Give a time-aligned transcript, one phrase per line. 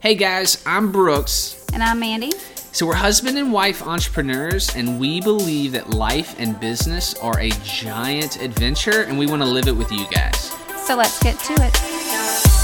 [0.00, 1.66] Hey guys, I'm Brooks.
[1.72, 2.30] And I'm Mandy.
[2.70, 7.50] So, we're husband and wife entrepreneurs, and we believe that life and business are a
[7.64, 10.52] giant adventure, and we want to live it with you guys.
[10.86, 12.57] So, let's get to it.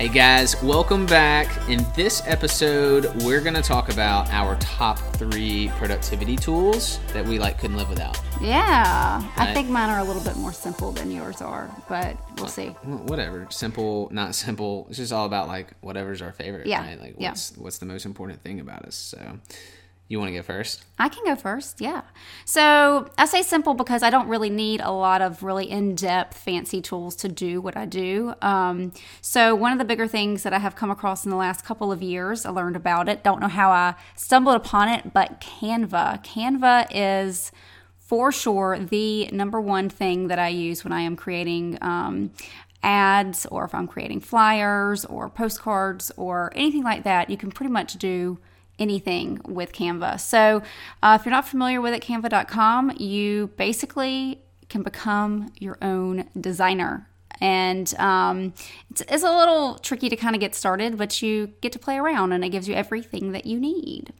[0.00, 1.68] Hey guys, welcome back.
[1.68, 7.38] In this episode, we're going to talk about our top three productivity tools that we
[7.38, 8.18] like couldn't live without.
[8.40, 9.30] Yeah.
[9.36, 12.68] I think mine are a little bit more simple than yours are, but we'll see.
[12.68, 14.86] Whatever, simple, not simple.
[14.88, 16.98] It's just all about like whatever's our favorite, Yeah, right?
[16.98, 17.32] Like yeah.
[17.32, 18.94] what's what's the most important thing about us.
[18.94, 19.38] So,
[20.10, 20.84] you want to go first?
[20.98, 22.02] I can go first, yeah.
[22.44, 26.36] So I say simple because I don't really need a lot of really in depth,
[26.36, 28.34] fancy tools to do what I do.
[28.42, 31.64] Um, so, one of the bigger things that I have come across in the last
[31.64, 33.22] couple of years, I learned about it.
[33.22, 36.24] Don't know how I stumbled upon it, but Canva.
[36.24, 37.52] Canva is
[37.96, 41.78] for sure the number one thing that I use when I am creating.
[41.80, 42.32] Um,
[42.82, 47.70] ads or if I'm creating flyers or postcards or anything like that, you can pretty
[47.70, 48.38] much do
[48.80, 50.18] anything with Canva.
[50.18, 50.62] So,
[51.02, 57.06] uh, if you're not familiar with it, canva.com, you basically can become your own designer.
[57.40, 58.52] And um,
[58.90, 61.96] it's, it's a little tricky to kind of get started, but you get to play
[61.96, 64.12] around and it gives you everything that you need.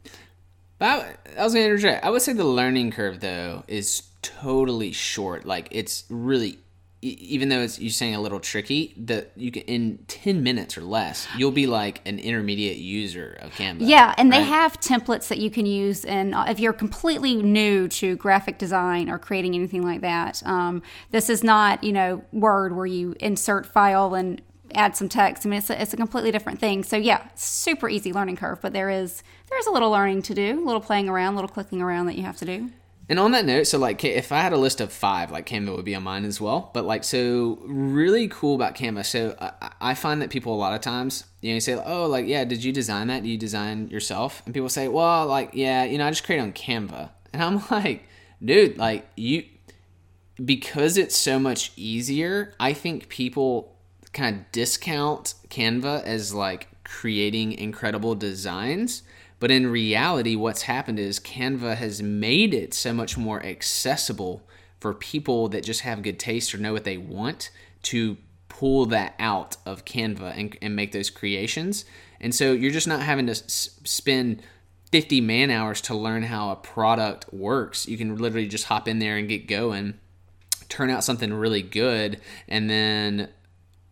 [0.79, 2.03] I, I was going to interject.
[2.03, 5.45] I would say the learning curve though is totally short.
[5.45, 6.59] Like it's really,
[7.01, 10.81] even though it's you're saying a little tricky, that you can in ten minutes or
[10.81, 13.77] less, you'll be like an intermediate user of Canva.
[13.79, 16.05] Yeah, and they have templates that you can use.
[16.05, 21.29] And if you're completely new to graphic design or creating anything like that, um, this
[21.29, 24.41] is not you know Word where you insert file and
[24.75, 25.45] add some text.
[25.45, 26.83] I mean, it's a, it's a completely different thing.
[26.83, 30.33] So yeah, super easy learning curve, but there is there is a little learning to
[30.33, 32.69] do, a little playing around, a little clicking around that you have to do.
[33.11, 35.75] And on that note, so like if I had a list of five, like Canva
[35.75, 36.71] would be on mine as well.
[36.73, 39.05] But like, so really cool about Canva.
[39.05, 39.35] So
[39.81, 42.45] I, find that people a lot of times, you know, you say, oh, like, yeah,
[42.45, 43.23] did you design that?
[43.23, 44.41] Do you design yourself?
[44.45, 47.09] And people say, well, like, yeah, you know, I just create on Canva.
[47.33, 48.07] And I'm like,
[48.41, 49.43] dude, like, you,
[50.45, 53.75] because it's so much easier, I think people
[54.13, 59.03] kind of discount Canva as like creating incredible designs.
[59.41, 64.47] But in reality, what's happened is Canva has made it so much more accessible
[64.79, 67.49] for people that just have good taste or know what they want
[67.83, 68.17] to
[68.49, 71.85] pull that out of Canva and, and make those creations.
[72.19, 74.43] And so you're just not having to s- spend
[74.91, 77.87] 50 man hours to learn how a product works.
[77.87, 79.95] You can literally just hop in there and get going
[80.71, 83.27] turn out something really good and then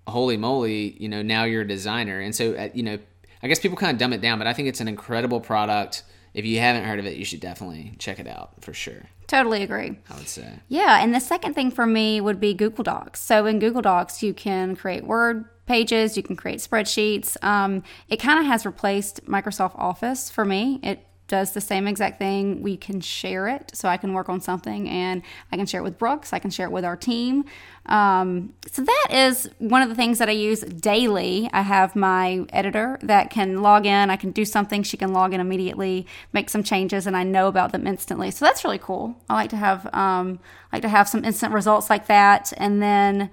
[0.07, 2.97] holy moly you know now you're a designer and so uh, you know
[3.43, 6.03] i guess people kind of dumb it down but i think it's an incredible product
[6.33, 9.61] if you haven't heard of it you should definitely check it out for sure Totally
[9.61, 9.95] agree.
[10.09, 13.21] i would say Yeah, and the second thing for me would be Google Docs.
[13.21, 17.37] So in Google Docs, you can create Word pages, you can create spreadsheets.
[17.43, 20.79] Um, it kind of has replaced Microsoft Office for me.
[20.81, 22.61] It does the same exact thing.
[22.61, 25.83] We can share it, so I can work on something and I can share it
[25.83, 26.33] with Brooks.
[26.33, 27.45] I can share it with our team.
[27.85, 31.49] Um, so that is one of the things that I use daily.
[31.53, 34.09] I have my editor that can log in.
[34.09, 34.83] I can do something.
[34.83, 38.31] She can log in immediately, make some changes, and I know about them instantly.
[38.31, 39.15] So that's really cool.
[39.29, 40.39] I like to have um,
[40.73, 42.51] like to have some instant results like that.
[42.57, 43.29] And then,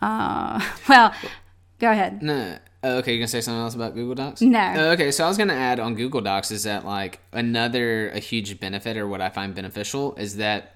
[0.00, 1.12] uh, well,
[1.78, 2.22] go ahead.
[2.22, 4.40] no okay you're gonna say something else about google docs?
[4.40, 4.74] No.
[4.76, 8.18] Oh, okay so i was gonna add on google docs is that like another a
[8.18, 10.70] huge benefit or what i find beneficial is that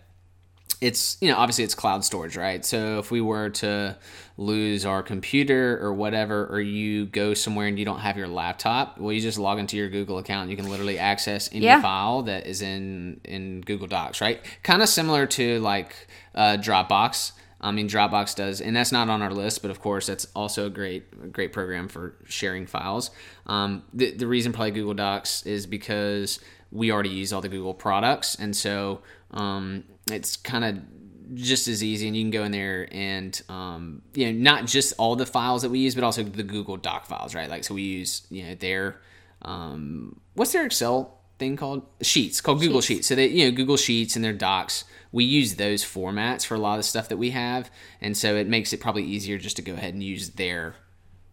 [0.80, 2.64] it's you know obviously it's cloud storage right?
[2.64, 3.96] So if we were to
[4.36, 8.96] lose our computer or whatever or you go somewhere and you don't have your laptop
[8.96, 10.50] well you just log into your google account.
[10.50, 11.82] You can literally access any Yeah.
[11.82, 14.40] file that is in in google docs right?
[14.62, 15.96] Kind of similar to like
[16.36, 20.06] uh, dropbox I mean, Dropbox does, and that's not on our list, but of course,
[20.06, 23.10] that's also a great, great program for sharing files.
[23.46, 26.38] Um, the, the reason probably Google Docs is because
[26.70, 29.00] we already use all the Google products, and so
[29.32, 34.02] um, it's kind of just as easy, and you can go in there and um,
[34.14, 37.06] you know not just all the files that we use, but also the Google Doc
[37.06, 37.50] files, right?
[37.50, 39.00] Like so, we use you know their
[39.42, 43.06] um, what's their Excel thing called Sheets, called Google Sheets.
[43.06, 44.84] So they you know Google Sheets and their Docs.
[45.10, 47.70] We use those formats for a lot of the stuff that we have,
[48.00, 50.74] and so it makes it probably easier just to go ahead and use their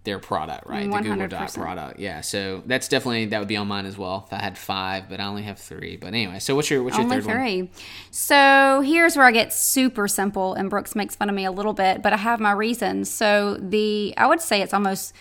[0.06, 0.90] their product, right?
[0.90, 2.00] The Google Doc product.
[2.00, 2.22] Yeah.
[2.22, 4.24] So that's definitely that would be on mine as well.
[4.28, 5.98] If I had five, but I only have three.
[5.98, 7.36] But anyway, so what's your what's your Only third one?
[7.36, 7.72] three.
[8.12, 11.74] So here's where I get super simple, and Brooks makes fun of me a little
[11.74, 13.10] bit, but I have my reasons.
[13.10, 15.14] So the I would say it's almost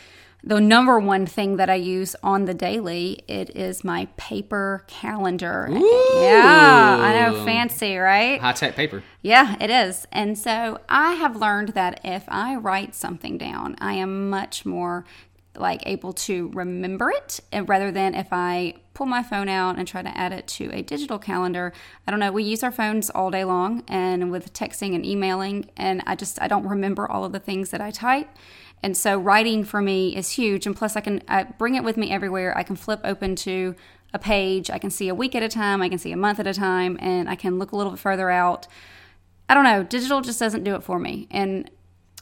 [0.46, 5.68] the number one thing that I use on the daily, it is my paper calendar.
[5.70, 8.38] Yeah, I know, fancy, right?
[8.40, 9.02] High tech paper.
[9.22, 10.06] Yeah, it is.
[10.12, 15.06] And so I have learned that if I write something down, I am much more
[15.56, 19.86] like able to remember it and rather than if I pull my phone out and
[19.86, 21.72] try to add it to a digital calendar.
[22.06, 25.70] I don't know, we use our phones all day long and with texting and emailing
[25.76, 28.28] and I just I don't remember all of the things that I type.
[28.84, 31.96] And so writing for me is huge and plus I can I bring it with
[31.96, 32.54] me everywhere.
[32.54, 33.74] I can flip open to
[34.12, 36.38] a page, I can see a week at a time, I can see a month
[36.38, 38.66] at a time and I can look a little bit further out.
[39.48, 39.84] I don't know.
[39.84, 41.28] Digital just doesn't do it for me.
[41.30, 41.70] And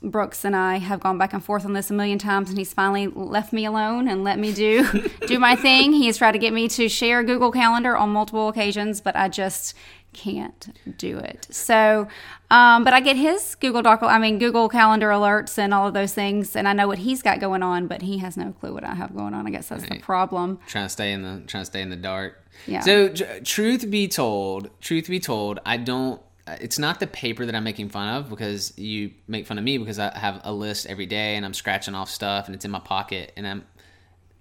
[0.02, 2.72] Brooks and I have gone back and forth on this a million times, and he's
[2.72, 5.92] finally left me alone and let me do do my thing.
[5.92, 9.28] He has tried to get me to share Google Calendar on multiple occasions, but I
[9.28, 9.74] just
[10.12, 11.46] can't do it.
[11.50, 12.06] So,
[12.50, 15.94] um, but I get his Google Doc, I mean Google Calendar alerts and all of
[15.94, 18.74] those things, and I know what he's got going on, but he has no clue
[18.74, 19.46] what I have going on.
[19.46, 20.58] I guess that's the problem.
[20.66, 22.38] Trying to stay in the trying to stay in the dark.
[22.66, 22.80] Yeah.
[22.80, 26.20] So tr- truth be told, truth be told, I don't.
[26.46, 29.78] It's not the paper that I'm making fun of because you make fun of me
[29.78, 32.70] because I have a list every day and I'm scratching off stuff and it's in
[32.70, 33.64] my pocket and I'm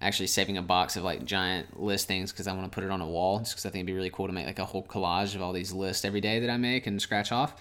[0.00, 2.90] actually saving a box of like giant list things because I want to put it
[2.90, 4.64] on a wall just because I think it'd be really cool to make like a
[4.64, 7.54] whole collage of all these lists every day that I make and scratch off.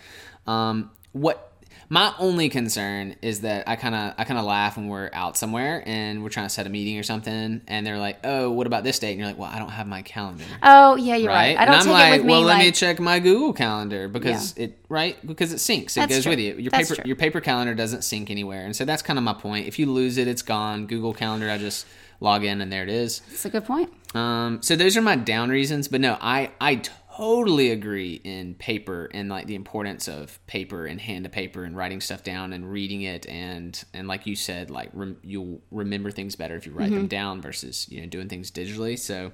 [0.48, 1.51] Um, what
[1.90, 5.38] my only concern is that I kind of I kind of laugh when we're out
[5.38, 8.68] somewhere and we're trying to set a meeting or something and they're like, "Oh, what
[8.68, 11.30] about this date?" And you're like, "Well, I don't have my calendar." Oh yeah, you're
[11.30, 11.56] right.
[11.56, 11.58] Right?
[11.58, 12.32] I don't and I'm take like, it with me.
[12.32, 15.92] well, let me check my Google Calendar because it right because it syncs.
[15.92, 16.32] It That's goes true.
[16.32, 16.56] with you.
[16.56, 17.08] Your That's paper true.
[17.08, 19.68] your paper calendar doesn't sync anywhere, and so that's kind of my point.
[19.68, 20.88] If you lose it, it's gone.
[20.88, 21.86] Google Calendar, I just
[22.22, 23.20] log in and there it is.
[23.30, 23.92] That's a good point.
[24.16, 26.82] Um, so those are my down reasons, but no, I I
[27.22, 31.78] totally agree in paper and like the importance of paper and hand to paper and
[31.78, 36.10] writing stuff down and reading it and and like you said, like rem- you'll remember
[36.10, 36.96] things better if you write Mm-hmm.
[36.96, 38.98] them down versus you know doing things digitally.
[38.98, 39.34] So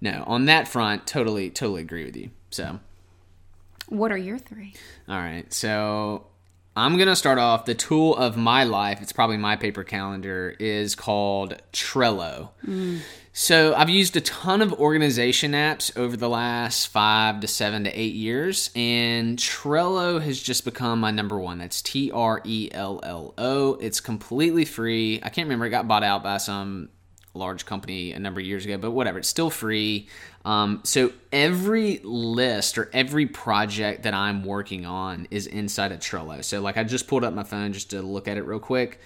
[0.00, 2.30] no, on that front, totally totally agree with you.
[2.50, 2.78] So
[3.88, 4.74] What are your three?
[5.08, 6.26] all right, so
[6.76, 7.64] I'm gonna start off.
[7.64, 12.50] The tool of my life, it's probably my paper calendar, is called Trello.
[12.66, 12.98] Mm.
[13.32, 17.90] So I've used a ton of organization apps over the last five to seven to
[17.98, 21.58] eight years, and Trello has just become my number one.
[21.58, 23.74] That's T R E L L O.
[23.74, 25.20] It's completely free.
[25.22, 25.64] I can't remember.
[25.64, 26.90] It got bought out by some
[27.36, 30.08] large company a number of years ago, but whatever, it's still free.
[30.44, 36.42] Um, so every list or every project that I'm working on is inside of Trello.
[36.44, 39.00] So like I just pulled up my phone just to look at it real quick.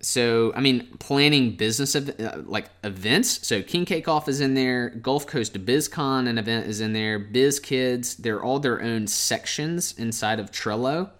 [0.00, 3.46] So I mean, planning business ev- uh, like events.
[3.46, 4.90] So King Cake Off is in there.
[4.90, 7.18] Gulf Coast BizCon an event is in there.
[7.18, 8.16] Biz Kids.
[8.16, 11.10] They're all their own sections inside of Trello.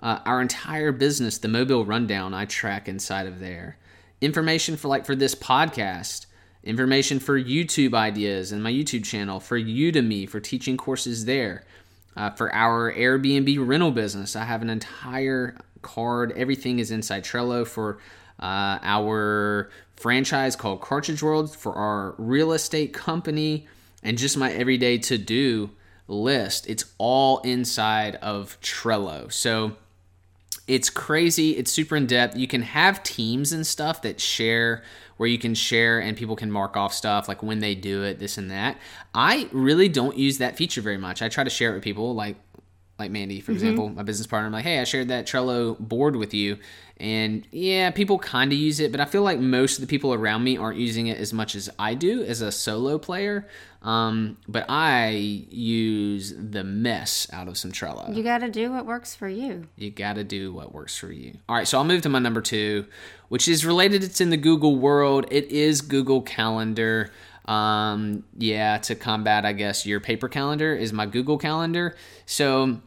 [0.00, 3.78] Uh, our entire business, the Mobile Rundown, I track inside of there.
[4.20, 6.26] Information for like for this podcast,
[6.64, 11.64] information for YouTube ideas and my YouTube channel, for Udemy for teaching courses there.
[12.16, 16.32] Uh, for our Airbnb rental business, I have an entire card.
[16.34, 17.98] Everything is inside Trello for
[18.40, 23.66] uh, our franchise called Cartridge World, for our real estate company,
[24.02, 25.70] and just my everyday to do
[26.08, 26.68] list.
[26.68, 29.30] It's all inside of Trello.
[29.32, 29.76] So
[30.66, 31.52] it's crazy.
[31.52, 32.36] It's super in depth.
[32.36, 34.82] You can have teams and stuff that share
[35.16, 38.18] where you can share and people can mark off stuff like when they do it,
[38.18, 38.76] this and that.
[39.14, 41.22] I really don't use that feature very much.
[41.22, 42.36] I try to share it with people like
[42.98, 44.46] like Mandy, for example, my business partner.
[44.46, 46.58] I'm like, hey, I shared that Trello board with you.
[46.98, 50.14] And yeah, people kind of use it, but I feel like most of the people
[50.14, 53.46] around me aren't using it as much as I do as a solo player.
[53.82, 58.86] Um, but I use the mess out of some Trello You got to do what
[58.86, 59.68] works for you.
[59.76, 61.36] you got to do what works for you.
[61.48, 62.86] All right, so I'll move to my number two,
[63.28, 64.02] which is related.
[64.02, 65.26] It's in the Google world.
[65.30, 67.10] It is Google Calendar.
[67.44, 71.94] Um, yeah, to combat, I guess, your paper calendar is my Google Calendar.
[72.24, 72.80] So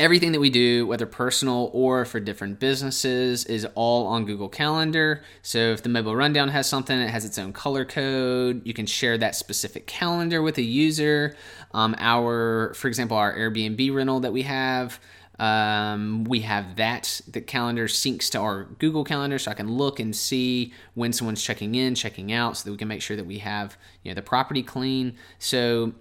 [0.00, 5.22] everything that we do, whether personal or for different businesses, is all on Google Calendar.
[5.42, 8.62] So if the mobile rundown has something, it has its own color code.
[8.64, 11.36] You can share that specific calendar with a user.
[11.72, 14.98] Um, our, for example, our Airbnb rental that we have.
[15.38, 17.20] Um, we have that.
[17.28, 21.42] The calendar syncs to our Google Calendar, so I can look and see when someone's
[21.42, 24.14] checking in, checking out, so that we can make sure that we have you know
[24.14, 25.16] the property clean.
[25.38, 25.92] So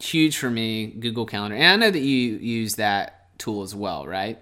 [0.00, 4.06] huge for me, Google Calendar, and I know that you use that tool as well,
[4.06, 4.38] right?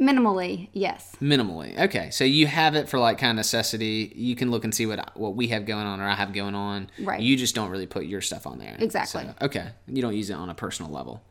[0.00, 1.16] Minimally, yes.
[1.22, 1.78] Minimally.
[1.78, 4.12] Okay, so you have it for like kind of necessity.
[4.14, 6.54] You can look and see what what we have going on or I have going
[6.54, 6.90] on.
[6.98, 7.20] Right.
[7.20, 8.76] You just don't really put your stuff on there.
[8.78, 9.24] Exactly.
[9.24, 9.68] So, okay.
[9.88, 11.22] You don't use it on a personal level.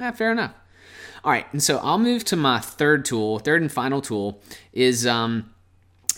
[0.00, 0.54] Yeah, fair enough.
[1.22, 3.38] All right, and so I'll move to my third tool.
[3.38, 4.40] Third and final tool
[4.72, 5.52] is um,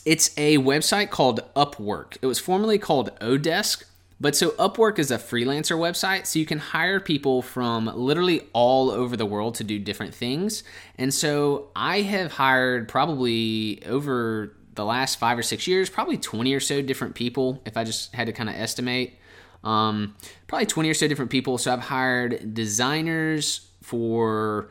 [0.05, 2.17] It's a website called Upwork.
[2.23, 3.85] It was formerly called Odesk,
[4.23, 8.89] but so Upwork is a freelancer website, so you can hire people from literally all
[8.89, 10.63] over the world to do different things.
[10.97, 16.55] And so I have hired probably over the last five or six years, probably 20
[16.55, 19.19] or so different people, if I just had to kind of estimate.
[19.65, 20.15] Um,
[20.47, 21.59] probably 20 or so different people.
[21.59, 24.71] So I've hired designers for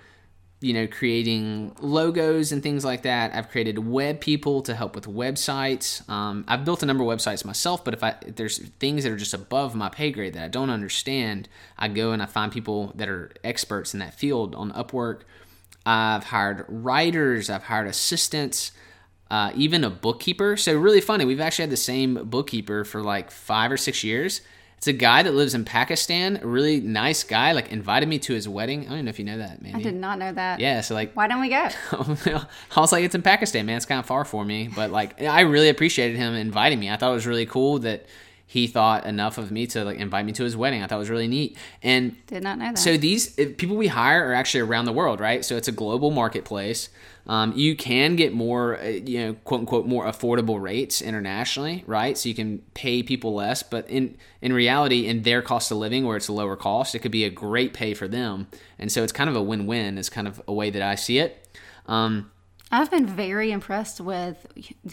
[0.62, 3.34] you know, creating logos and things like that.
[3.36, 6.08] I've created web people to help with websites.
[6.08, 9.12] Um, I've built a number of websites myself, but if, I, if there's things that
[9.12, 11.50] are just above my pay grade that I don't understand,
[11.80, 15.22] I go and I find people that are experts in that field on Upwork.
[15.84, 18.72] I've hired writers, I've hired assistants,
[19.32, 20.58] uh, even a bookkeeper.
[20.58, 21.26] So, really funny.
[21.26, 24.42] We've actually had the same bookkeeper for like five or six years
[24.82, 28.34] it's a guy that lives in Pakistan, a really nice guy, like invited me to
[28.34, 28.88] his wedding.
[28.88, 29.76] I don't know if you know that, man.
[29.76, 30.60] I did not know that.
[30.60, 31.70] Yeah, so like Why don't we go?
[32.76, 33.78] I was like, it's in Pakistan, man.
[33.78, 36.90] It's kind of far for me, but like I really appreciated him inviting me.
[36.90, 38.08] I thought it was really cool that
[38.52, 40.84] he thought enough of me to like invite me to his wedding.
[40.84, 41.58] I thought it was really neat.
[41.82, 42.80] And did not know that.
[42.80, 45.46] So these people we hire are actually around the world, right?
[45.46, 46.90] So it's a global marketplace.
[47.28, 52.18] Um, you can get more, uh, you know, quote unquote, more affordable rates internationally, right?
[52.18, 56.06] So you can pay people less, but in in reality, in their cost of living,
[56.06, 59.02] where it's a lower cost, it could be a great pay for them, and so
[59.02, 59.98] it's kind of a win win.
[59.98, 61.48] Is kind of a way that I see it.
[61.86, 62.32] Um,
[62.72, 64.48] I've been very impressed with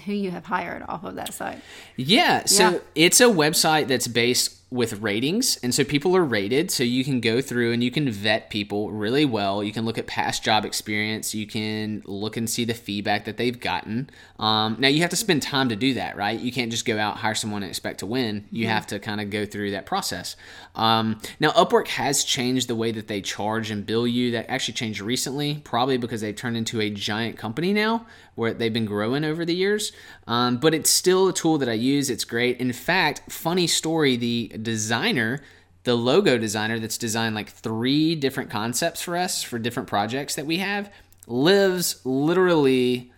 [0.04, 1.60] who you have hired off of that site.
[1.96, 2.78] Yeah, so yeah.
[2.94, 7.20] it's a website that's based with ratings and so people are rated so you can
[7.20, 10.62] go through and you can vet people really well you can look at past job
[10.62, 15.08] experience you can look and see the feedback that they've gotten um, now you have
[15.08, 17.70] to spend time to do that right you can't just go out hire someone and
[17.70, 18.74] expect to win you mm-hmm.
[18.74, 20.36] have to kind of go through that process
[20.74, 24.74] um, now upwork has changed the way that they charge and bill you that actually
[24.74, 28.04] changed recently probably because they've turned into a giant company now
[28.38, 29.90] where they've been growing over the years.
[30.28, 32.08] Um, but it's still a tool that I use.
[32.08, 32.60] It's great.
[32.60, 35.40] In fact, funny story the designer,
[35.84, 40.46] the logo designer that's designed like three different concepts for us for different projects that
[40.46, 40.92] we have,
[41.26, 43.12] lives literally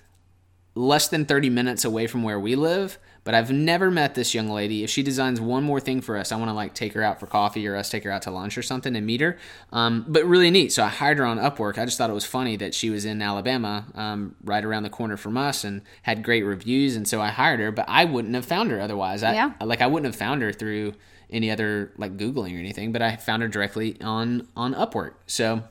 [0.75, 4.49] less than 30 minutes away from where we live but I've never met this young
[4.49, 4.83] lady.
[4.83, 7.21] If she designs one more thing for us, I want to like take her out
[7.21, 9.39] for coffee or us take her out to lunch or something and meet her.
[9.73, 10.73] Um, but really neat.
[10.73, 11.79] So I hired her on Upwork.
[11.79, 14.91] I just thought it was funny that she was in Alabama, um, right around the
[14.91, 16.97] corner from us, and had great reviews.
[16.97, 17.71] And so I hired her.
[17.71, 19.23] But I wouldn't have found her otherwise.
[19.23, 19.53] I, yeah.
[19.61, 20.95] Like I wouldn't have found her through
[21.31, 22.93] any other like googling or anything.
[22.93, 25.13] But I found her directly on on Upwork.
[25.27, 25.65] So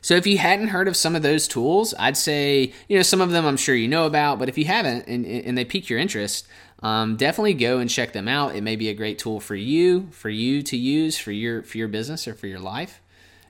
[0.00, 3.20] so if you hadn't heard of some of those tools, I'd say, you know, some
[3.20, 5.90] of them I'm sure you know about, but if you haven't and, and they pique
[5.90, 6.46] your interest,
[6.82, 8.54] um, definitely go and check them out.
[8.54, 11.76] It may be a great tool for you, for you to use for your for
[11.78, 13.00] your business or for your life.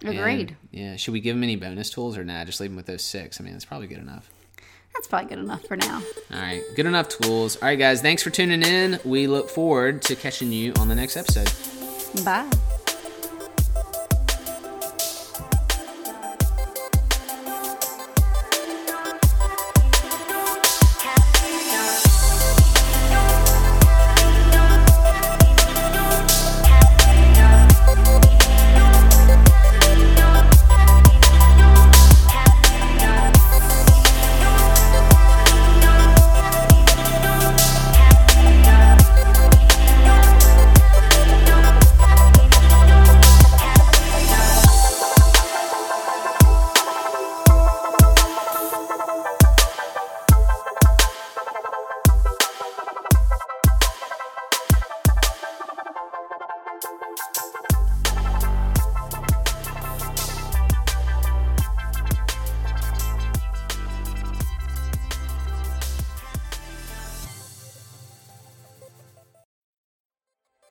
[0.02, 0.56] Agreed.
[0.72, 0.96] And, yeah.
[0.96, 2.38] Should we give them any bonus tools or not?
[2.38, 3.40] Nah, just leave them with those six.
[3.40, 4.30] I mean, that's probably good enough.
[4.94, 6.02] That's probably good enough for now.
[6.32, 6.62] All right.
[6.74, 7.56] Good enough tools.
[7.56, 8.02] All right, guys.
[8.02, 8.98] Thanks for tuning in.
[9.04, 11.52] We look forward to catching you on the next episode.
[12.24, 12.50] Bye.